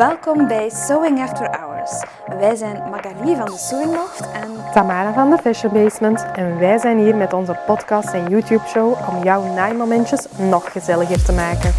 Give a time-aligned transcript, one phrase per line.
[0.00, 2.04] Welkom bij Sewing After Hours.
[2.26, 6.78] Wij zijn Magali van de Sewing Loft en Tamara van de Fashion Basement en wij
[6.78, 11.72] zijn hier met onze podcast en YouTube show om jouw naaimomentjes nog gezelliger te maken.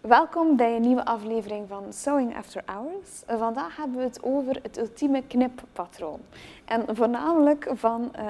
[0.00, 3.38] welkom bij een nieuwe aflevering van Sewing After Hours.
[3.38, 6.20] Vandaag hebben we het over het ultieme knippatroon.
[6.64, 8.24] En voornamelijk van uh,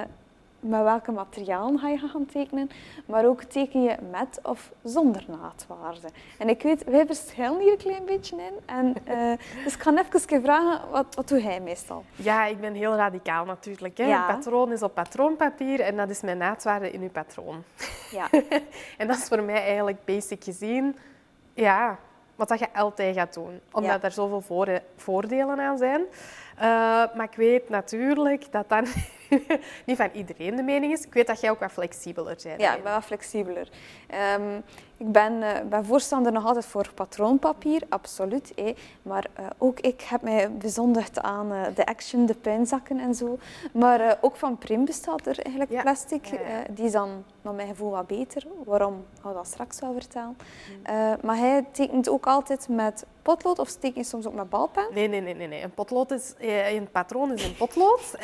[0.61, 2.69] met welke materialen ga je gaan tekenen,
[3.05, 6.07] maar ook teken je met of zonder naadwaarde.
[6.37, 8.53] En ik weet, wij verschillen hier een klein beetje in.
[8.65, 12.03] En, uh, dus ik ga even vragen, wat, wat doe jij meestal?
[12.15, 13.97] Ja, ik ben heel radicaal natuurlijk.
[13.97, 14.05] Hè.
[14.05, 14.29] Ja.
[14.29, 17.63] Een patroon is op patroonpapier en dat is mijn naadwaarde in uw patroon.
[18.11, 18.27] Ja.
[18.97, 20.95] en dat is voor mij eigenlijk basic gezien,
[21.53, 21.99] ja,
[22.35, 23.59] wat dat je altijd gaat doen.
[23.71, 26.01] Omdat er zoveel voordelen aan zijn.
[26.01, 26.63] Uh,
[27.15, 28.85] maar ik weet natuurlijk dat dan
[29.85, 31.05] niet van iedereen de mening is.
[31.05, 32.61] Ik weet dat jij ook wat flexibeler bent.
[32.61, 33.69] Ja, ik ben wat flexibeler.
[34.37, 34.63] Um,
[35.01, 38.53] ik ben, uh, ben, voorstander nog altijd voor patroonpapier, absoluut.
[38.53, 38.75] Eh.
[39.01, 43.37] Maar uh, ook ik heb mij bezondigd aan uh, de Action, de puinzakken en zo.
[43.73, 45.81] Maar ook van Prim bestaat er eigenlijk ja.
[45.81, 46.29] plastic.
[46.71, 48.43] Die is dan, naar mijn gevoel, wat beter.
[48.65, 50.37] Waarom, ik dat straks wel vertellen.
[50.85, 51.17] Mm.
[51.21, 54.87] maar hij tekent ook altijd met potlood of steek je soms ook met balpen?
[54.93, 55.35] Nee, nee, nee.
[55.35, 55.63] nee, nee.
[55.63, 56.33] Een potlood is...
[56.39, 58.01] een patroon is een potlood.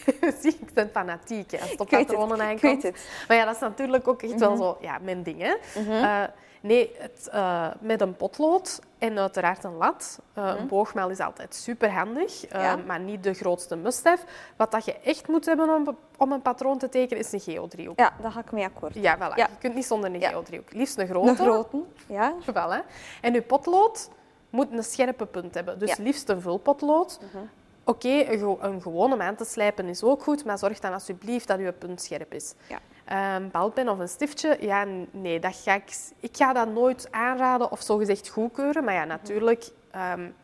[0.40, 2.82] Zie, ik ben fanatiek als het op patronen aankomt.
[3.28, 4.62] Maar ja, dat is natuurlijk ook echt wel mhm.
[4.62, 5.40] zo ja, mijn ding.
[5.40, 5.54] Hè.
[5.80, 5.99] Mhm.
[6.00, 6.22] Uh,
[6.60, 10.20] nee, het, uh, met een potlood en uiteraard een lat.
[10.38, 12.76] Uh, Een boogmel is altijd superhandig, ja.
[12.76, 14.24] maar niet de grootste must-have.
[14.56, 17.98] Wat dat je echt moet hebben om, om een patroon te tekenen, is een geodriehoek.
[17.98, 18.94] Ja, daar ga ik mee akkoord.
[18.94, 19.34] Ja, voilà.
[19.34, 19.46] Ja.
[19.46, 20.72] Je kunt niet zonder een geodriehoek.
[20.72, 21.28] Liefst een grote.
[21.28, 22.34] Een grote, ja.
[22.50, 22.86] Voilà.
[23.20, 24.10] En je potlood
[24.50, 25.78] moet een scherpe punt hebben.
[25.78, 27.18] Dus liefst een vulpotlood.
[27.32, 27.50] Mm
[27.84, 31.58] Oké, een, een, gewone maan te slijpen is ook goed, maar zorg dan alsjeblieft dat
[31.58, 32.54] je punt scherp is.
[32.68, 32.78] Ja.
[33.10, 37.08] Een ehm, balpen of een stiftje, ja, nee, dat ga ik, ik ga dat nooit
[37.10, 38.84] aanraden of zogezegd goedkeuren.
[38.84, 39.70] Maar ja, natuurlijk,
[40.14, 40.34] um,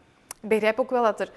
[0.41, 1.31] ik begrijp ook wel dat er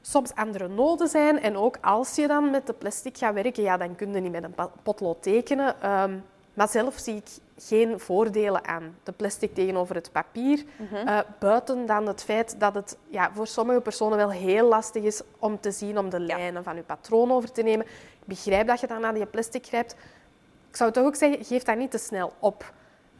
[0.00, 1.40] soms andere noden zijn.
[1.40, 4.32] En ook als je dan met de plastic gaat werken, ja, dan kun je niet
[4.32, 5.90] met een potlood tekenen.
[5.90, 10.64] Um, maar zelf zie ik geen voordelen aan de plastic tegenover het papier.
[10.92, 15.22] uh, buiten dan het feit dat het ja, voor sommige personen wel heel lastig is
[15.38, 17.86] om te zien om de lijnen van je patroon over te nemen.
[17.86, 19.96] Ik begrijp dat je dan naar die plastic grijpt.
[20.76, 22.72] Ik zou toch ook zeggen, geef dat niet te snel op.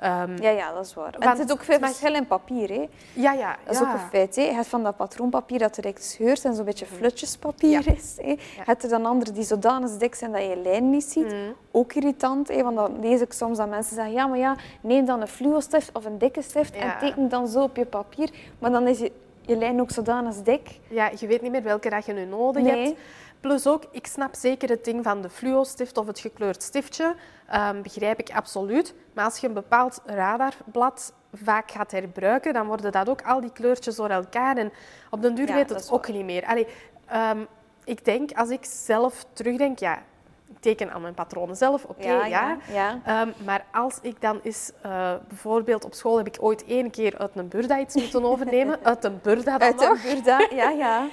[0.05, 1.15] Um, ja, ja, dat is waar.
[1.19, 2.69] Want er zit ook veel verschil in papier.
[2.69, 2.89] Hè.
[3.13, 3.57] Ja, ja.
[3.65, 4.37] Dat is ook een feit.
[4.37, 4.43] Hè.
[4.43, 6.95] Je hebt van dat patroonpapier dat direct scheurt en zo'n beetje mhm.
[6.95, 7.93] flutjespapier ja.
[7.93, 8.15] is.
[8.17, 8.29] Hè.
[8.29, 11.33] Je hebt er dan andere die zodanig dik zijn dat je lijn niet ziet.
[11.33, 11.55] Mm.
[11.71, 15.05] Ook irritant, hè, want dan lees ik soms dat mensen zeggen ja, maar ja, neem
[15.05, 18.31] dan een fluo-stift of een dikke stift en teken dan zo op je papier.
[18.59, 20.81] Maar dan is je, je lijn ook zodanig dik.
[20.89, 22.85] Ja, je weet niet meer welke dat je nu nodig nee.
[22.85, 22.99] hebt.
[23.47, 27.15] Plus ook, ik snap zeker het ding van de fluo-stift of het gekleurd stiftje.
[27.55, 28.95] Um, begrijp ik absoluut.
[29.15, 33.53] Maar als je een bepaald radarblad vaak gaat herbruiken, dan worden dat ook al die
[33.53, 34.57] kleurtjes door elkaar.
[34.57, 34.73] En
[35.11, 36.47] op den duur weet het ook niet meer.
[36.47, 36.67] Allee,
[37.13, 37.47] um,
[37.85, 40.03] ik denk, als ik zelf terugdenk, ja,
[40.49, 42.59] ik teken aan mijn patronen zelf, oké, okay, ja.
[42.73, 43.01] ja.
[43.05, 43.23] ja.
[43.23, 47.19] Um, maar als ik dan eens, uh, bijvoorbeeld op school heb ik ooit één keer
[47.19, 48.79] uit een burda iets moeten overnemen.
[48.83, 51.09] uit een burda dan Uit een burda, ja, ja.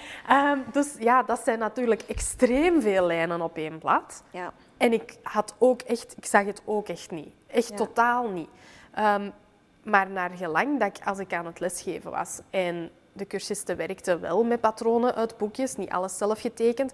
[0.52, 4.24] um, dus ja, dat zijn natuurlijk extreem veel lijnen op één blad.
[4.30, 4.54] Ja.
[4.78, 7.34] En ik had ook echt, ik zag het ook echt niet.
[7.48, 8.50] Echt totaal niet.
[9.00, 9.34] Um,
[9.84, 14.22] maar naar gelang dat ik, als ik aan het lesgeven was en de cursisten werkten
[14.22, 16.94] wel met patronen uit boekjes, niet alles zelf getekend,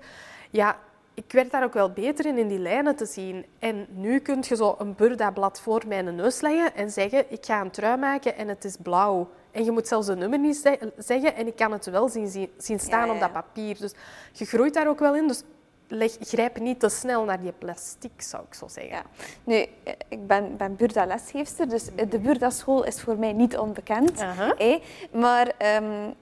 [0.50, 0.77] ja,
[1.19, 3.46] ik werd daar ook wel beter in, in die lijnen te zien.
[3.59, 7.62] En nu kun je zo een burda-blad voor mijn neus leggen en zeggen, ik ga
[7.62, 9.30] een trui maken en het is blauw.
[9.52, 12.80] En je moet zelfs een nummer niet zeggen en ik kan het wel zien, zien
[12.80, 13.78] staan op dat papier.
[13.80, 13.94] Dus
[14.31, 15.28] je groeit daar ook wel in.
[15.28, 15.44] Dus
[15.88, 18.91] leg, grijp niet te snel naar je plastic, zou ik zo zeggen.
[18.91, 19.03] Ja.
[19.44, 19.66] Nu,
[20.07, 24.22] ik ben, ben Burda-lesgeefster, dus de Burda-school is voor mij niet onbekend.
[24.22, 24.75] Uh
[25.12, 26.13] Maar um,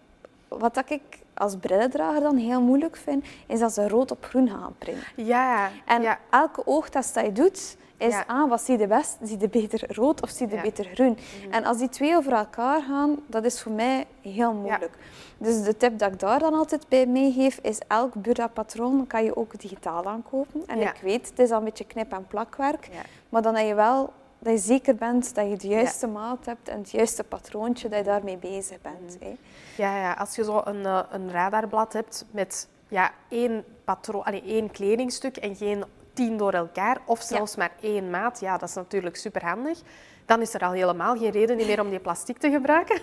[0.47, 1.01] wat dat ik
[1.37, 5.07] als brillendrager dan heel moeilijk vind, is dat ze rood op groen gaan printen.
[5.15, 5.69] Ja.
[5.85, 6.19] En ja.
[6.29, 8.23] elke oogtest dat je doet, is ja.
[8.27, 9.17] ah, wat zie je best?
[9.23, 11.17] Zie je beter rood of zie je beter groen?
[11.43, 11.51] Mhm.
[11.51, 14.97] En als die twee over elkaar gaan, dat is voor mij heel moeilijk.
[15.37, 19.35] Dus de tip dat ik daar dan altijd bij meegeef, is elk Burda-patroon kan je
[19.35, 20.63] ook digitaal aankopen.
[20.67, 22.89] En ik weet, het is al een beetje knip- en plakwerk,
[23.29, 24.13] maar dan heb je wel
[24.47, 27.97] dat je zeker bent dat je de juiste maat hebt en het juiste patroontje, dat
[27.97, 29.17] je daarmee bezig bent.
[29.21, 29.37] Mm.
[29.77, 34.43] Ja, ja, als je zo een, eh, een radarblad hebt met ja, één, patroon, allee,
[34.43, 35.83] één kledingstuk en geen
[36.13, 39.81] tien door elkaar, of zelfs maar één maat, ja, dat is natuurlijk superhandig.
[40.25, 43.01] Dan is er al helemaal geen reden meer om die plastic te gebruiken.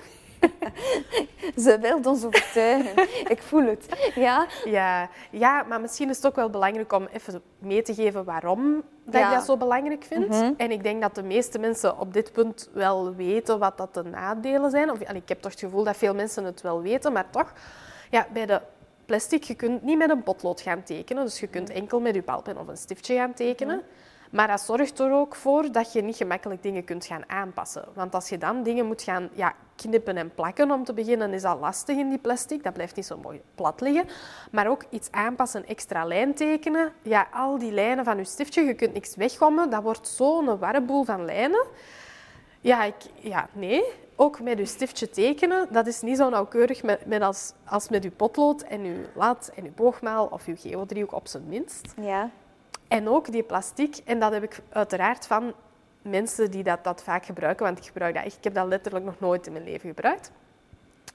[1.64, 3.02] Ze wil ons overtuigen.
[3.28, 3.86] Ik voel het.
[4.14, 4.46] Ja?
[4.64, 8.82] Ja, ja, maar misschien is het ook wel belangrijk om even mee te geven waarom
[9.04, 10.28] dat je dat zo belangrijk vindt.
[10.28, 10.52] Mhm.
[10.56, 14.02] En ik denk dat de meeste mensen op dit punt wel weten wat dat de
[14.02, 14.90] nadelen zijn.
[14.90, 17.52] Of, ik heb toch het gevoel dat veel mensen het wel weten, maar toch,
[18.10, 18.60] ja, bij de
[19.04, 21.24] plastic, je kunt niet met een potlood gaan tekenen.
[21.24, 23.76] Dus je kunt enkel met je balpen of een stiftje gaan tekenen.
[23.76, 23.86] Mhm.
[24.34, 27.84] Maar dat zorgt er ook voor dat je niet gemakkelijk dingen kunt gaan aanpassen.
[27.92, 31.42] Want als je dan dingen moet gaan ja, knippen en plakken om te beginnen, is
[31.42, 32.62] dat lastig in die plastic.
[32.62, 34.08] Dat blijft niet zo mooi plat liggen.
[34.50, 36.92] Maar ook iets aanpassen, extra lijn tekenen.
[37.02, 39.70] Ja, al die lijnen van je stiftje, je kunt niks weggommen.
[39.70, 41.66] Dat wordt zo'n warreboel van lijnen.
[42.60, 43.84] Ja, ik, ja, nee.
[44.16, 48.10] Ook met je stiftje tekenen, dat is niet zo nauwkeurig met, als, als met je
[48.10, 51.94] potlood en je lat en je boogmaal of je geodriehoek op zijn minst.
[52.00, 52.30] Ja.
[52.88, 55.52] En ook die plastic, en dat heb ik uiteraard van
[56.02, 58.36] mensen die dat, dat vaak gebruiken, want ik gebruik dat echt.
[58.36, 60.30] Ik heb dat letterlijk nog nooit in mijn leven gebruikt.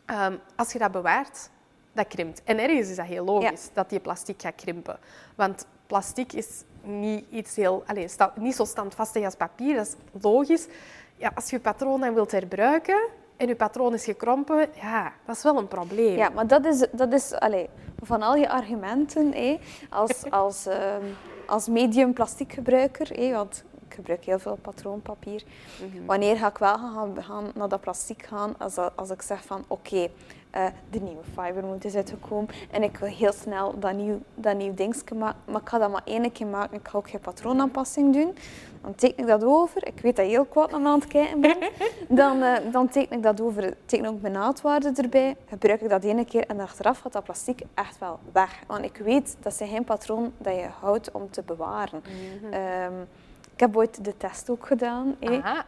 [0.06, 1.50] Ehm, als je dat bewaart,
[1.94, 2.44] dat krimpt.
[2.44, 5.00] En ergens is dat heel logisch, dat die plastic gaat krimpen.
[5.36, 10.68] Want plastic is niet, iets heel, allez, niet zo standvastig als papier, dat is logisch.
[11.16, 13.08] Ja, als je je patroon dan wilt herbruiken
[13.38, 16.18] en je patroon is gekrompen, ja, dat is wel een probleem.
[16.18, 17.68] Ja, maar dat is, dat is allez,
[18.04, 21.04] van al je argumenten, hé, als, als ehm,
[21.50, 25.44] als medium plasticgebruiker, hé, want ik gebruik heel veel patroonpapier.
[25.80, 26.06] Mhm.
[26.06, 29.64] Wanneer ga ik wel gaan, gaan naar dat plastic gaan als, als ik zeg van
[29.68, 30.10] oké,
[30.50, 34.58] eh, de nieuwe fiber moet is uitgekomen en ik wil heel snel dat nieuw, dat
[34.58, 36.78] nieuw dingetje maken, maar ik ga dat maar één keer maken.
[36.78, 38.36] Ik ga ook geen patroonaanpassing doen.
[38.82, 39.88] Dan teken ik dat over.
[39.88, 41.58] Ik weet dat je heel kwaad aan het kijken bent.
[42.20, 43.74] Dan, uh, dan teken ik dat over.
[43.86, 45.36] Teken ook mijn naadwaarde erbij.
[45.48, 48.64] Gebruik ik dat ene keer en achteraf gaat dat plastic echt wel weg.
[48.68, 52.04] Want ik weet dat is geen patroon dat je houdt om te bewaren.
[52.04, 52.54] Mhm.
[52.54, 52.94] Ehm,
[53.60, 55.16] ik heb ooit de test ook gedaan,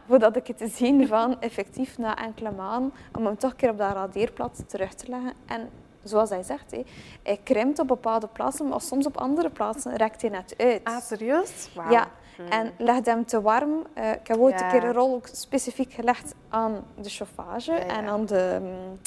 [0.06, 3.70] voordat ik het te zien van effectief na enkele maanden, om hem toch een keer
[3.70, 5.32] op dat radeerblad terug te leggen.
[5.46, 5.70] En
[6.02, 6.84] zoals hij zegt, hé,
[7.22, 10.84] hij krimpt op bepaalde plaatsen, maar soms op andere plaatsen rekt hij net uit.
[10.84, 11.70] Ah, serieus?
[11.74, 11.92] Wow.
[11.92, 12.46] Ja, hmm.
[12.46, 13.86] en legt hem te warm.
[13.98, 18.06] Uh, ik heb ooit een keer een rol ook specifiek gelegd aan de chauffage en
[18.06, 18.58] aan de...
[18.62, 19.00] Um,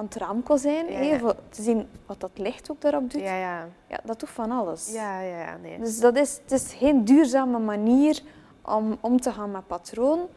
[0.00, 3.20] aan het raamkozijn, even te zien wat dat licht ook daarop doet.
[3.20, 3.68] Ja, ja.
[3.88, 4.92] ja dat doet van alles.
[4.92, 5.78] Ja, ja, nee.
[5.78, 8.22] Dus dat is, het is geen duurzame manier
[8.62, 10.28] om om te gaan met patroon,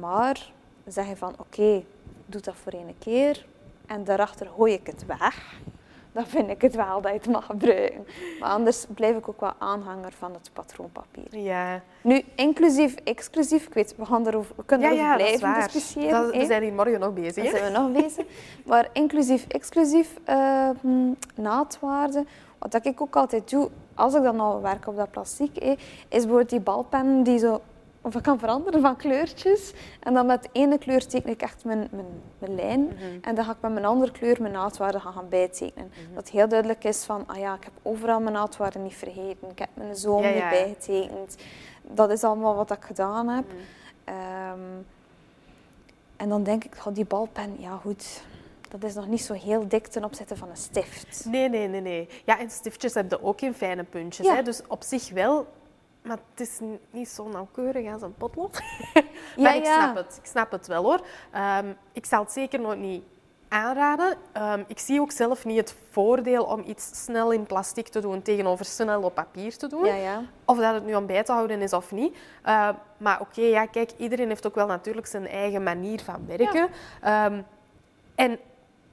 [0.00, 0.52] maar
[0.86, 1.84] zeg je van oké,
[2.26, 3.46] doe dat voor één keer
[3.86, 5.60] en daarachter gooi ik het weg
[6.18, 8.06] dan vind ik het wel dat je het mag gebruiken.
[8.40, 11.38] Maar anders blijf ik ook wel aanhanger van het patroonpapier.
[11.38, 11.80] Ja.
[12.02, 16.30] Nu, inclusief, exclusief, ik weet, we, gaan erover, we kunnen erover blijven discussiëren.
[16.30, 17.44] we zijn hier morgen nog bezig.
[17.44, 18.24] Daar zijn we nog bezig.
[18.64, 20.70] Maar inclusief, exclusief uh,
[21.34, 22.24] naadwaarde,
[22.58, 25.78] wat ik ook altijd doe, als ik dan al werk op dat plastic, is
[26.08, 27.60] bijvoorbeeld die balpen die zo
[28.00, 29.72] of ik kan veranderen van kleurtjes.
[30.00, 32.80] En dan met de ene kleur teken ik echt mijn, mijn, mijn lijn.
[32.80, 33.18] Mhm.
[33.20, 35.92] En dan ga ik met mijn andere kleur mijn naadwaarde gaan, gaan bijtekenen.
[36.08, 39.50] Mm Dat heel duidelijk is van, ah ja, ik heb overal mijn naadwaarde niet vergeten.
[39.50, 41.36] Ik heb mijn zoom niet bijgetekend.
[41.82, 43.44] Dat is allemaal wat ik gedaan heb.
[43.46, 43.56] Mhm.
[44.04, 44.60] Ehm,
[46.16, 48.22] en dan denk ik, oh, die balpen, ja goed,
[48.68, 51.24] dat is nog niet zo heel dik ten opzichte van een stift.
[51.24, 51.80] Nee, nee, nee.
[51.80, 52.08] nee.
[52.24, 54.26] Ja, en stiftjes hebben ook geen fijne puntjes.
[54.26, 54.42] Hè?
[54.42, 55.46] Dus op zich wel
[56.02, 56.58] maar het is
[56.90, 58.62] niet zo nauwkeurig als een potlood.
[59.36, 60.18] maar ik snap het.
[60.22, 61.00] Ik snap het wel hoor.
[61.30, 63.02] Ehm, ik zal het zeker nog niet
[63.48, 64.16] aanraden.
[64.36, 68.22] Um, ik zie ook zelf niet het voordeel om iets snel in plastic te doen
[68.22, 69.84] tegenover snel op papier te doen.
[69.84, 70.22] Ja, ja.
[70.44, 72.16] Of dat het nu om bij te houden is of niet.
[72.46, 76.68] Uh, maar oké, ja, kijk, iedereen heeft ook wel natuurlijk zijn eigen manier van werken.
[77.06, 77.46] Um,
[78.14, 78.38] en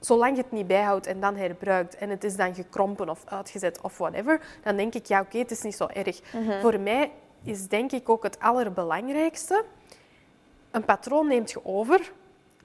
[0.05, 3.81] zolang je het niet bijhoudt en dan herbruikt en het is dan gekrompen of uitgezet
[3.81, 6.21] of whatever, dan denk ik, ja oké, het is niet zo erg.
[6.33, 6.61] Mhm.
[6.61, 7.11] Voor mij
[7.43, 9.65] is denk ik ook het allerbelangrijkste,
[10.71, 12.11] een patroon neemt je over,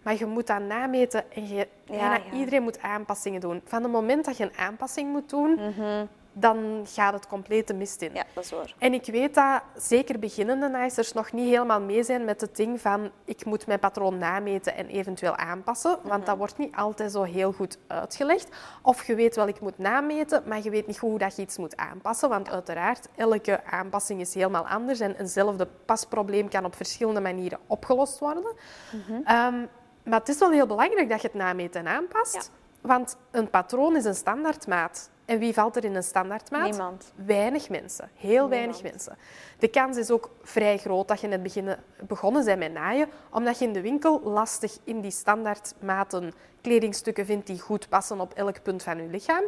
[0.03, 3.61] maar je moet dat nameten en je, ja, iedereen moet aanpassingen doen.
[3.65, 8.03] Van het moment dat je een aanpassing moet doen, mhm dan gaat het complete mist
[8.03, 8.15] in.
[8.15, 8.75] Ja, dat is waar.
[8.79, 12.81] En ik weet dat zeker beginnende nicers nog niet helemaal mee zijn met het ding
[12.81, 16.25] van ik moet mijn patroon nameten en eventueel aanpassen, want mhm.
[16.25, 18.49] dat wordt niet altijd zo heel goed uitgelegd.
[18.83, 21.59] Of je weet wel, ik moet nameten, maar je weet niet hoe dat je iets
[21.59, 27.21] moet aanpassen, want uiteraard, elke aanpassing is helemaal anders en eenzelfde pasprobleem kan op verschillende
[27.21, 28.53] manieren opgelost worden.
[28.93, 29.21] Mhm.
[29.25, 29.67] Ehm,
[30.05, 33.97] maar het is wel heel belangrijk dat je het nameet en aanpast, want een patroon
[33.97, 35.11] is een standaardmaat.
[35.31, 36.71] En wie valt er in een standaardmaat?
[36.71, 37.13] Niemand.
[37.15, 38.11] Weinig mensen.
[38.15, 39.17] Heel weinig mensen.
[39.59, 43.59] De kans is ook vrij groot dat je net beginnen, begonnen bent met naaien, omdat
[43.59, 48.63] je in de winkel lastig in die standaardmaten kledingstukken vindt die goed passen op elk
[48.63, 49.43] punt van je lichaam.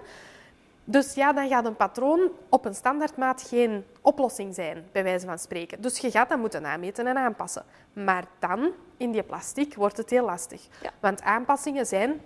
[0.85, 5.39] Dus ja, dan gaat een patroon op een standaardmaat geen oplossing zijn, bij wijze van
[5.39, 5.81] spreken.
[5.81, 7.65] Dus je gaat dat moeten aanmeten en aanpassen.
[7.93, 10.67] Maar dan, in die plastic, wordt het heel lastig.
[11.01, 12.21] Want aanpassingen zijn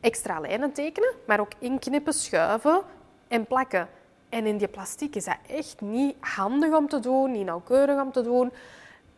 [0.00, 2.82] extra lijnen tekenen, maar ook inknippen, schuiven
[3.28, 3.88] en plakken.
[4.28, 8.12] En in die plastic is dat echt niet handig om te doen, niet nauwkeurig om
[8.12, 8.52] te doen.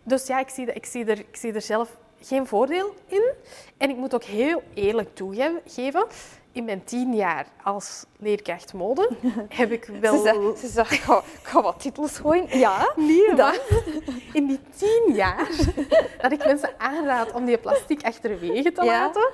[0.02, 3.32] Dus ja, ik zie, ik zie, er, ik zie er zelf geen voordeel in.
[3.76, 6.06] En ik moet ook heel eerlijk toegeven,
[6.52, 9.10] in mijn tien jaar als leerkracht mode
[9.48, 10.16] heb ik wel...
[10.16, 11.02] Ze zei, ze ik,
[11.42, 12.58] ga, wat titels gooien.
[12.58, 13.34] Ja, nee.
[14.32, 15.48] In die tien jaar
[16.22, 19.30] dat ik mensen aanraad om die plastic achterwege te laten,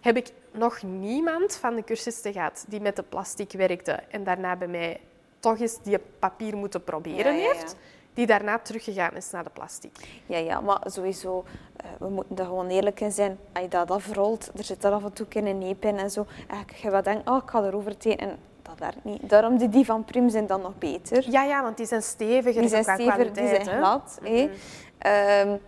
[0.00, 4.56] heb ik nog niemand van de cursisten gehad die met de plastic werkte en daarna
[4.56, 5.00] bij mij
[5.38, 7.76] toch eens die papier moeten proberen heeft
[8.14, 9.92] die daarna teruggegaan is naar de plastic.
[10.26, 11.44] Ja, ja maar sowieso,
[11.84, 13.38] uh, we moeten er gewoon eerlijk in zijn.
[13.52, 16.10] Als je dat afrolt, er zit er af en toe in een neep in en
[16.10, 16.26] zo.
[16.46, 18.38] En je wat denkt, oh, ik ga erover tekenen.
[18.62, 19.28] Dat werkt niet.
[19.28, 21.30] Daarom die, die van Prim zijn dan nog beter.
[21.30, 22.60] Ja, ja, want die zijn steviger.
[22.60, 24.18] Die zijn steviger, die zijn glad.
[24.20, 25.60] Mm -hmm.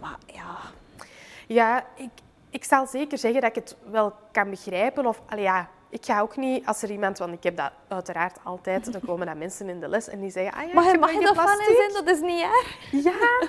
[0.00, 0.56] maar ja...
[1.46, 2.10] Ja, ik,
[2.50, 5.06] ik zal zeker zeggen dat ik het wel kan begrijpen.
[5.06, 8.38] Of, allee, ja, ik ga ook niet, als er iemand, want ik heb dat uiteraard
[8.42, 11.12] altijd, dan komen dan mensen in de les en die zeggen, ah ja, maar mag
[11.12, 11.92] je dat van zijn?
[11.92, 12.76] Dat is niet erg.
[13.04, 13.48] Ja,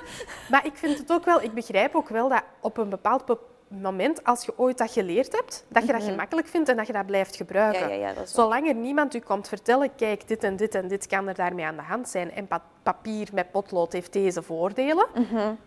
[0.50, 3.24] maar ik vind het ook wel, ik begrijp ook wel dat op een bepaald
[3.68, 6.10] moment, als je ooit dat geleerd hebt, dat je dat mhm.
[6.10, 7.90] gemakkelijk vindt en dat je dat blijft gebruiken.
[7.90, 11.08] Ja, ja, ja, Zolang er niemand u komt vertellen, kijk, dit en dit en dit
[11.08, 12.48] kan er daarmee aan de hand zijn en
[12.84, 15.58] papier met potlood heeft deze voordelen, mm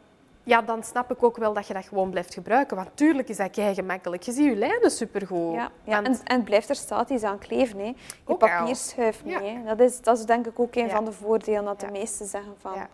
[0.44, 2.76] ja, dan snap ik ook wel dat je dat gewoon blijft gebruiken.
[2.76, 4.22] Want tuurlijk is dat kei gemakkelijk.
[4.22, 5.54] Je ziet je lijnen supergoed.
[5.54, 5.96] Ja, ja.
[5.96, 7.78] En, en het blijft er statisch aan kleven.
[7.78, 7.94] Hè.
[8.26, 9.40] Je papier schuift niet.
[9.40, 9.62] Hè.
[9.64, 12.54] Dat, is, dat is denk ik ook een van de voordelen dat de meesten zeggen
[12.58, 12.74] van...
[12.74, 12.88] Ja.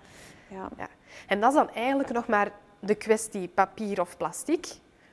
[0.48, 0.88] Ja.
[1.26, 4.66] En dat is dan eigenlijk nog maar de kwestie papier of plastic.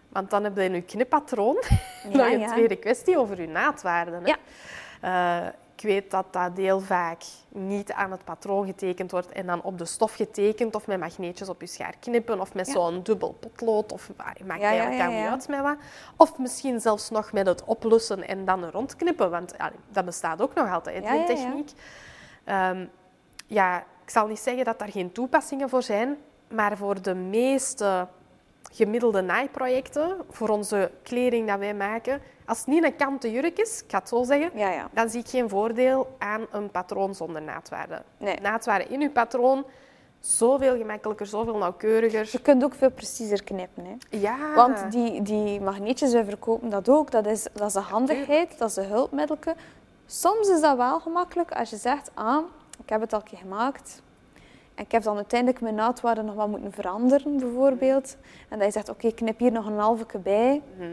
[0.09, 1.57] Want dan heb je nu knipatroon.
[2.11, 4.23] Ja, dan je een tweede kwestie over je naadwaarden.
[4.23, 4.35] Hè.
[5.01, 5.43] Ja.
[5.43, 9.61] Uh, ik weet dat dat heel vaak niet aan het patroon getekend wordt en dan
[9.61, 13.31] op de stof getekend of met magneetjes op je schaar knippen of met zo'n dubbel
[13.39, 15.75] potlood of maakt ja, eigenlijk ja, niet uit met wat.
[16.15, 19.55] Of misschien zelfs nog met het oplossen en dan rondknippen, want
[19.91, 21.71] dat bestaat ook nog altijd, die techniek.
[22.43, 22.85] Ehm,
[23.47, 26.17] ja, ik zal niet zeggen dat daar geen toepassingen voor zijn,
[26.47, 28.07] maar voor de meeste
[28.71, 33.81] gemiddelde naaiprojecten, voor onze kleding dat wij maken, als het niet een kanten jurk is,
[33.83, 34.89] ik ga het zo zeggen, ja, ja.
[34.91, 38.01] dan zie ik geen voordeel aan een patroon zonder naadwaarde.
[38.17, 38.35] Nee.
[38.41, 39.65] Naadwaarde in uw patroon,
[40.19, 42.29] zoveel gemakkelijker, zoveel nauwkeuriger.
[42.31, 43.85] Je kunt ook veel preciezer knippen.
[43.85, 44.17] Hè?
[44.17, 44.53] Ja.
[44.55, 47.11] Want die, die magneetjes, wij verkopen dat ook.
[47.11, 49.37] Dat is, dat is een handigheid, dat is een hulpmiddel.
[50.05, 52.45] Soms is dat wel gemakkelijk als je zegt, ah,
[52.83, 54.01] ik heb het al keer gemaakt.
[54.77, 58.17] En ik heb dan uiteindelijk mijn naadwaarde nog wat moeten veranderen, bijvoorbeeld.
[58.49, 60.61] En dat je zegt, oké, ik knip hier nog een halve bij.
[60.77, 60.85] Mhm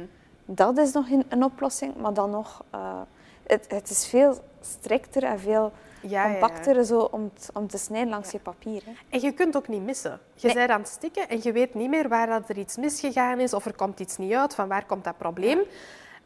[0.45, 2.65] dat is nog een, oplossing, maar dan nog...
[2.75, 3.01] Uh,
[3.47, 8.39] het, het, is veel strikter en veel compacter Zo om, om te snijden langs je
[8.39, 8.83] papier.
[8.85, 8.93] Hè.
[9.09, 10.21] En je kunt ook niet missen.
[10.35, 10.57] Je nee.
[10.57, 13.55] bent aan het stikken en je weet niet meer waar dat er iets misgegaan is
[13.55, 15.59] of er komt iets niet uit, van waar komt dat probleem.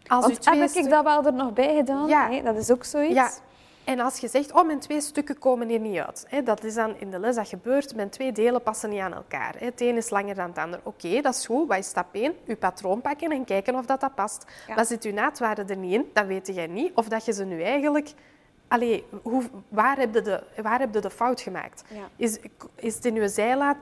[0.06, 2.08] Als Want heb ik dat wel er nog bij gedaan?
[2.08, 2.40] Ja.
[2.40, 3.40] dat is ook zoiets.
[3.88, 6.24] En als je zegt, oh, mijn twee stukken komen hier niet uit.
[6.28, 9.14] Hè, dat is dan in de les dat gebeurt, mijn twee delen passen niet aan
[9.14, 9.54] elkaar.
[9.58, 9.66] Hè.
[9.66, 10.80] Het een is langer dan het ander.
[10.82, 11.68] Oké, dat is goed.
[11.68, 12.34] Wat is stap 1?
[12.44, 14.44] Je patroon pakken en kijken of dat, dat past.
[14.66, 14.74] Ja.
[14.74, 17.44] Maar zit je naadwaarde er niet in, dan weet jij niet of dat je ze
[17.44, 18.12] nu eigenlijk...
[18.68, 21.84] Allee, hoe, waar, heb je de, waar heb je de fout gemaakt?
[22.16, 22.38] Is,
[22.74, 23.28] is het in je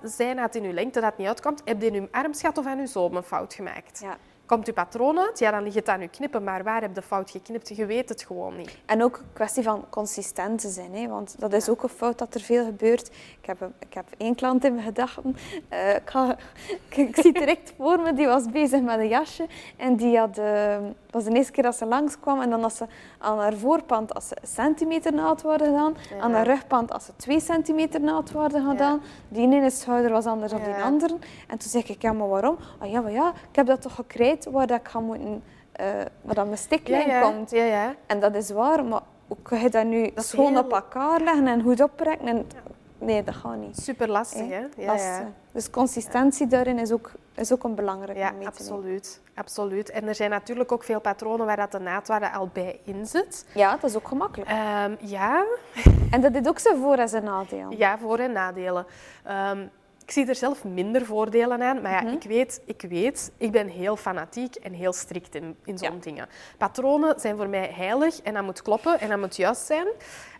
[0.03, 1.63] zijnaad, in je lengte dat niet uitkomt?
[1.65, 4.01] Heb je in je armschat of aan je zoom een fout gemaakt?
[4.03, 4.17] Ja.
[4.47, 6.45] Komt je patroon uit, ja, dan ligt het aan je knippen.
[6.45, 7.77] Maar waar heb je fout geknipt?
[7.77, 8.79] Je weet het gewoon niet.
[8.85, 10.95] En ook een kwestie van consistent zijn.
[10.95, 11.09] Hè?
[11.09, 13.09] Want dat is ook een fout dat er veel gebeurt.
[13.41, 15.37] Ik heb, ik heb één klant in mijn gedachten.
[15.73, 16.37] Uh, ik, ga,
[16.89, 19.47] ik, zie direct voor me, die was bezig met een jasje.
[19.77, 20.39] En die had...
[20.39, 20.77] Uh,
[21.11, 22.41] was de eerste keer dat ze langskwam.
[22.41, 22.87] En dan als ze
[23.19, 25.97] aan haar voorpand als ze een centimeter naald worden gedaan.
[26.21, 29.03] Aan haar rugpand als ze twee centimeter naald worden gedaan.
[29.29, 31.17] Die ene schouder was anders dan die andere.
[31.47, 32.57] En toen zei ik, ja, maar waarom?
[32.79, 35.43] Ah ja, maar ja, ik heb dat toch gekregen waar dat ik ga moeten,
[35.81, 35.87] uh,
[36.23, 37.31] waar dat mijn stiklijn ja, ja.
[37.31, 37.51] komt.
[37.51, 37.95] Ja, ja.
[38.07, 41.47] En dat is waar, maar hoe kan je dat nu dat schoon op elkaar leggen
[41.47, 42.29] en goed oprekken?
[42.29, 42.47] En...
[42.99, 43.79] Nee, dat gaat niet.
[43.79, 44.67] Super lastig, hè?
[44.77, 45.33] Ja, ja.
[45.53, 49.21] Dus consistentie daarin is ook, is ook een belangrijke Ja, absoluut.
[49.35, 49.91] absoluut.
[49.91, 53.47] En er zijn natuurlijk ook veel patronen waar dat de naadwaarde al bij in zit.
[53.55, 54.51] Ja, dat is ook gemakkelijk.
[54.51, 55.45] Um, ja.
[56.11, 57.77] En dat is ook zo voor- en nadelen.
[57.77, 58.87] Ja, voor- en nadelen.
[59.51, 59.71] Um,
[60.07, 62.13] ik zie er zelf minder voordelen aan, maar ja, mhm.
[62.13, 66.29] ik, weet, ik weet, ik ben heel fanatiek en heel strikt in, in zo'n dingen.
[66.59, 69.87] Patronen zijn voor mij heilig en dat moet kloppen en dat moet juist zijn.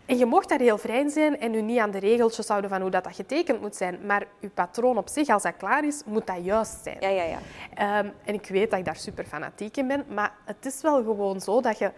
[0.05, 2.69] En je mocht daar heel vrij in zijn en u niet aan de regeltjes houden
[2.69, 3.99] van hoe dat, dat getekend moet zijn.
[4.05, 6.97] Maar uw patroon op zich, als dat klaar is, moet dat juist zijn.
[6.99, 7.99] Ja, ja, ja.
[7.99, 11.03] Um, en ik weet dat ik daar super fanatiek in ben, maar het is wel
[11.03, 11.91] gewoon zo dat je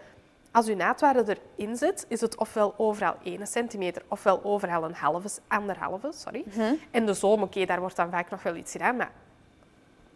[0.52, 5.30] als uw naadwaarde erin zit, is het ofwel overal 1 centimeter, ofwel overal een halve,
[5.48, 6.12] anderhalve.
[6.12, 6.44] Sorry.
[6.46, 6.74] Mhm.
[6.92, 9.12] En de zoom, oké, daar wordt dan vaak nog wel iets gedaan, maar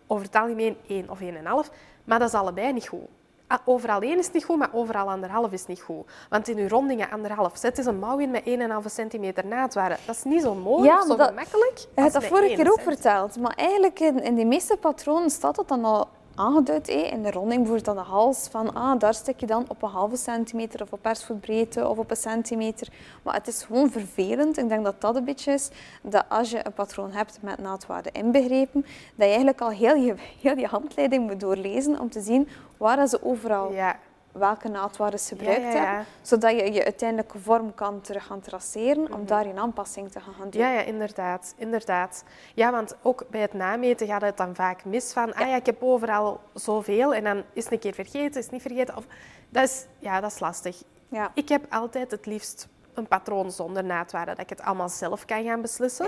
[0.07, 1.71] over het algemeen 1 of 1,5.
[2.03, 3.07] Maar dat is allebei niet goed.
[3.47, 6.05] Ah, overal 1 is niet goed, maar overal anderhalf is niet goed.
[6.29, 9.97] Want in uw rondingen anderhalf, zet eens een mouw in met 1,5 centimeter naadwaarde.
[10.05, 11.77] Dat is niet zo mooi ja, of zo dat, gemakkelijk.
[11.77, 13.37] Je hebt dat vorige keer ook verteld.
[13.37, 17.61] Maar eigenlijk in, in de meeste patronen staat dat dan al aangeduid in de ronding,
[17.61, 20.91] bijvoorbeeld aan de hals, van ah, daar stik je dan op een halve centimeter of
[20.91, 22.87] op persvoetbreedte of op een centimeter.
[23.23, 24.57] Maar het is gewoon vervelend.
[24.57, 25.69] Ik denk dat dat een beetje is,
[26.01, 30.15] dat als je een patroon hebt met naadwaarde inbegrepen, dat je eigenlijk al heel je,
[30.41, 32.47] heel je handleiding moet doorlezen om te zien
[32.77, 33.99] waar ze overal ja
[34.33, 39.19] welke naaldwaarden ze gebruikt ja, zodat je je uiteindelijke vorm kan terug gaan traceren om
[39.19, 39.25] mhm.
[39.25, 40.61] daar een aanpassing te gaan doen.
[40.61, 42.23] Ja, ja inderdaad, inderdaad.
[42.53, 45.65] Ja, want ook bij het nameten gaat het dan vaak mis van, ah ja, ik
[45.65, 48.97] heb overal zoveel en dan is het een keer vergeten, is het niet vergeten.
[48.97, 49.05] Of,
[49.49, 50.83] dat is, ja, dat is lastig.
[51.07, 51.31] Ja.
[51.33, 55.43] Ik heb altijd het liefst een patroon zonder naadwaarde, dat ik het allemaal zelf kan
[55.43, 56.07] gaan beslissen.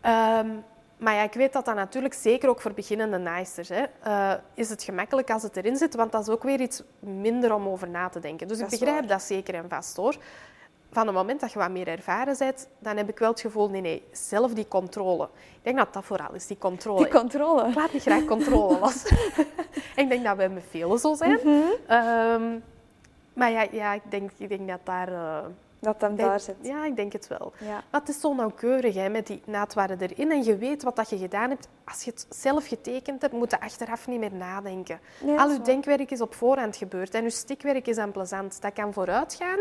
[0.00, 0.50] Ehm,
[0.98, 4.68] maar ja, ik weet dat dat natuurlijk zeker ook voor beginnende naaisters hè, uh, is
[4.68, 7.88] het gemakkelijk als het erin zit, want dat is ook weer iets minder om over
[7.88, 8.48] na te denken.
[8.48, 10.16] Dus ik begrijp dat zeker en vast hoor.
[10.90, 13.70] Van het moment dat je wat meer ervaren bent, dan heb ik wel het gevoel,
[13.70, 15.24] nee, nee, zelf die controle.
[15.24, 17.02] Ik denk dat dat vooral is, die controle.
[17.02, 17.68] Die controle.
[17.68, 19.04] Ik laat niet graag controle los.
[20.02, 21.38] ik denk dat wij met velen zo zijn.
[21.42, 21.60] Mhm.
[21.86, 22.58] Ehm,
[23.32, 25.12] maar ja, ja ik, denk, ik denk dat daar...
[25.12, 25.38] Uh,
[25.80, 26.56] dat hem daar zit.
[26.62, 27.52] Ja, ik denk het wel.
[27.58, 27.82] Ja.
[27.90, 30.30] Maar het is zo nauwkeurig hè, met die naadwaarde erin.
[30.30, 31.68] En je weet wat dat je gedaan hebt.
[31.84, 35.00] Als je het zelf getekend hebt, moet je achteraf niet meer nadenken.
[35.36, 37.14] Al je denkwerk is op voorhand gebeurd.
[37.14, 38.62] En je stikwerk is aan plezant.
[38.62, 39.58] Dat kan vooruit gaan.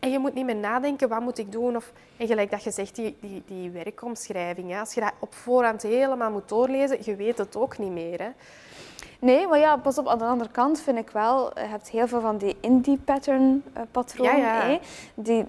[0.00, 1.76] En je moet niet meer nadenken, wat moet ik doen?
[1.76, 4.70] Of, en gelijk dat je zegt, die, die, die werkomschrijving.
[4.70, 8.18] Hè, als je dat op voorhand helemaal moet doorlezen, je weet het ook niet meer.
[8.22, 8.30] Hè.
[9.18, 12.08] Nee, maar ja, pas op, aan de andere kant vind ik wel, je hebt heel
[12.08, 14.38] veel van die indie-pattern uh, patronen.
[14.38, 14.78] Ja, ja.
[15.14, 15.46] Die,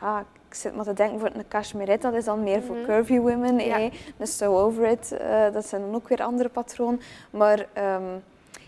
[0.00, 2.84] ja, ik zit maar te denken voor een cashmerette, dat is dan meer voor mhm.
[2.84, 3.58] curvy women.
[3.58, 3.88] Ja.
[4.16, 7.00] Dus So Over It, uh, dat zijn dan ook weer andere patronen.
[7.30, 8.22] Maar um,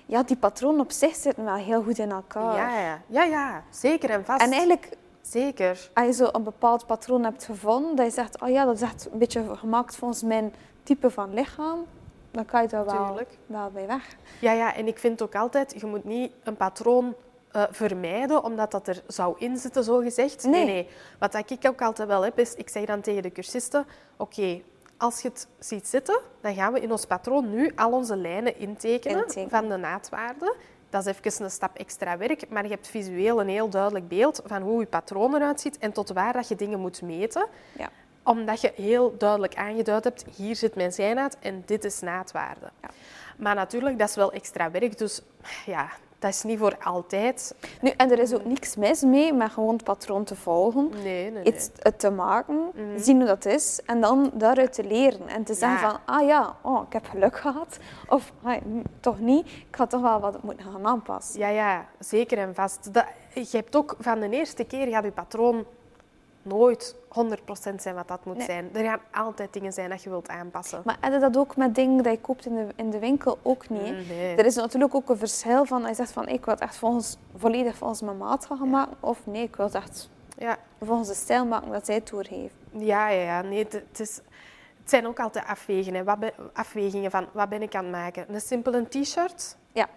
[0.06, 2.56] ja, die patronen op zich zitten wel heel goed in elkaar.
[2.56, 4.42] Ja, ja, ja, ja zeker en vast.
[4.42, 4.88] En eigenlijk
[5.22, 5.90] Zeker.
[5.94, 8.82] Als je zo een bepaald patroon hebt gevonden, dat je zegt, oh ja, dat is
[8.82, 11.84] echt een beetje gemaakt volgens mijn type van lichaam,
[12.32, 14.16] dan kan je daar wel, wel bij weg.
[14.40, 17.14] Ja, ja, en ik vind ook altijd, je moet niet een patroon
[17.56, 20.44] uh, vermijden omdat dat er zou inzitten, zo gezegd.
[20.44, 20.64] Nee.
[20.64, 24.60] nee, Wat ik ook altijd wel heb, is, ik zeg dan tegen de cursisten, oké,
[24.96, 28.58] als je het ziet zitten, dan gaan we in ons patroon nu al onze lijnen
[28.58, 30.54] intekenen, van de naadwaarde.
[30.90, 34.42] Dat is even een stap extra werk, maar je hebt visueel een heel duidelijk beeld
[34.44, 37.46] van hoe je patroon eruit ziet en tot waar dat je dingen moet meten.
[37.78, 37.88] Ja
[38.22, 42.70] omdat je heel duidelijk aangeduid hebt, hier zit mijn zijnaad en dit is naadwaarde.
[42.82, 42.88] Ja.
[43.36, 45.22] Maar natuurlijk, dat is wel extra werk, dus
[45.66, 45.88] ja,
[46.22, 47.54] dat is niet voor altijd.
[47.80, 50.90] Nu, en er is ook niks mis mee met gewoon het patroon te volgen.
[51.02, 52.98] Nee, nee, Iets te maken, mhm.
[52.98, 55.28] zien hoe dat is en dan daaruit te leren.
[55.28, 57.78] En te zeggen van, ah ja, oh, ik heb geluk gehad.
[58.08, 58.56] Of ah,
[59.00, 61.40] toch niet, ik ga toch wel wat moeten gaan aanpassen.
[61.40, 62.94] Ja, ja, zeker en vast.
[62.94, 63.04] Dat,
[63.34, 65.64] je hebt ook van de eerste keer gaat je patroon
[66.42, 66.94] nooit
[67.72, 68.70] 100% zijn wat dat moet zijn.
[68.72, 70.82] Er gaan altijd dingen zijn dat je wilt aanpassen.
[70.84, 73.38] Maar heb je dat ook met dingen die je koopt in de, in de winkel?
[73.42, 74.08] Ook niet.
[74.08, 74.36] Nee.
[74.36, 77.16] Er is natuurlijk ook een verschil van je zegt van ik wil het echt volgens,
[77.36, 78.96] volledig volgens mijn maat gaan maken.
[79.00, 80.58] Of nee, ik wil het echt ja.
[80.80, 82.54] volgens de stijl maken dat zij het heeft.
[82.70, 83.42] Ja, ja, ja.
[83.42, 84.16] Nee, het, is,
[84.80, 86.04] het zijn ook altijd afwegingen.
[86.04, 86.18] Wat
[86.52, 88.34] afwegingen van wat ben ik aan het maken.
[88.34, 89.56] Een simpele t-shirt.
[89.72, 89.88] Ja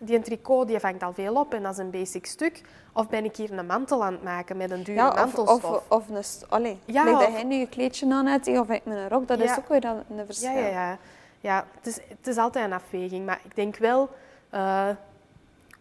[0.00, 2.60] die tricot die vangt al veel op en dat is een basic stuk.
[2.92, 5.64] Of ben ik hier een mantel aan het maken met een dure ja, mantelstof?
[5.64, 6.24] Of, of, een...
[6.48, 9.40] Allee, ja, of, dat hij nu kleedje aan heeft of ik met een rok, dat
[9.40, 10.50] is ook weer een verschil.
[10.50, 10.98] Ja, ja, ja.
[11.40, 13.26] ja het, is, het is altijd een afweging.
[13.26, 14.08] Maar ik denk wel...
[14.54, 14.88] Uh,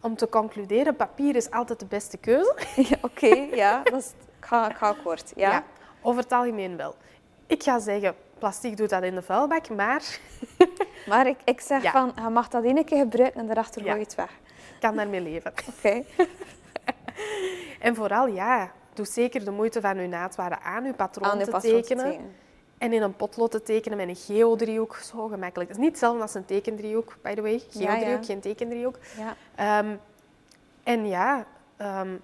[0.01, 2.55] om te concluderen, papier is altijd de beste keuze.
[2.89, 3.81] Ja, Oké, ja.
[3.83, 4.95] Dat is, ik, ga, ik ga.
[5.35, 5.51] Ja.
[5.51, 5.63] ja.
[6.01, 6.95] over het algemeen wel.
[7.47, 10.03] Ik ga zeggen, plastic doet dat in de vuilbak, maar...
[11.07, 14.01] maar ik, ik zeg van, je mag dat één keer gebruiken en daarachter gooi je
[14.03, 14.31] het weg.
[14.55, 15.51] Ik kan daarmee leven.
[15.77, 16.03] Oké.
[17.87, 22.35] en vooral, ja, doe zeker de moeite van je naadwaarde aan je patroon, te, tekenen.
[22.77, 25.69] En in een potlood te tekenen met een geodriehoek, zo gemakkelijk.
[25.69, 27.61] Het is niet hetzelfde als een tekendriehoek, by the way.
[27.69, 28.97] Geodriehoek, geen tekendriehoek.
[29.57, 29.79] Ja.
[29.79, 29.99] Um,
[30.83, 31.45] en ja,
[31.81, 32.21] um,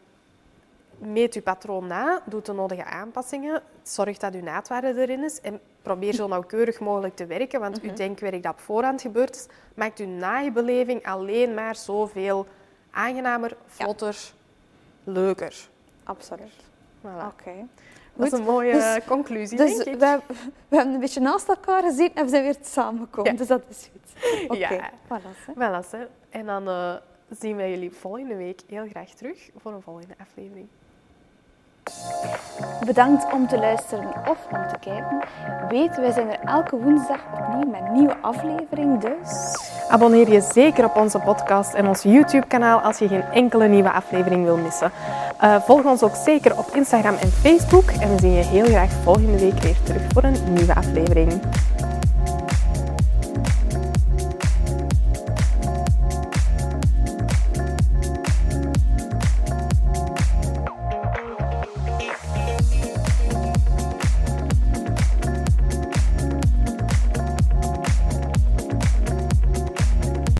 [0.98, 5.60] meet je patroon na, doe de nodige aanpassingen, zorg dat je naadwaarde erin is en
[5.86, 10.00] probeer zo nauwkeurig mogelijk te werken, want uw denkwerk dat op voorhand gebeurd is, maakt
[10.00, 12.46] uw naaibeleving alleen maar zoveel
[12.92, 14.18] aangenamer, vlotter,
[15.04, 15.70] leuker.
[16.04, 16.64] Absoluut.
[17.02, 17.26] Voilà.
[17.28, 17.68] Oké.
[18.14, 20.00] Dat is een mooie dus- conclusie, dus denk ik.
[20.00, 20.20] We,
[20.68, 23.90] we, hebben een beetje naast elkaar gezien en we zijn weer samengekomen, dus dat is
[23.92, 24.24] goed.
[24.44, 24.76] Oké, okay.
[24.76, 24.92] ja.
[24.92, 25.54] voilà.
[25.54, 26.68] voilà En dan...
[26.68, 26.96] Uh,
[27.30, 30.68] zien wij jullie volgende week heel graag terug voor een volgende aflevering.
[32.86, 35.20] Bedankt om te luisteren of om te kijken.
[35.70, 39.58] Weet, wij zijn er elke woensdag opnieuw met een nieuwe aflevering, dus...
[39.90, 44.44] Abonneer je zeker op onze podcast en ons YouTube-kanaal als je geen enkele nieuwe aflevering
[44.44, 44.92] wil missen.
[45.44, 48.92] Uh, volg ons ook zeker op Instagram en Facebook en we zien je heel graag
[48.92, 51.42] volgende week weer terug voor een nieuwe aflevering.